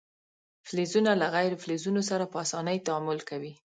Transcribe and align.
فلزونه 0.67 1.11
له 1.21 1.27
غیر 1.35 1.51
فلزونو 1.63 2.01
سره 2.09 2.25
په 2.31 2.37
اسانۍ 2.43 2.77
تعامل 2.87 3.19
کوي. 3.29 3.53